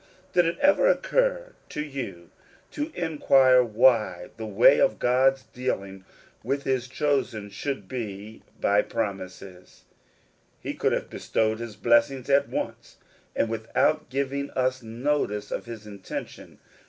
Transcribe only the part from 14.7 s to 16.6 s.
notice of his intention.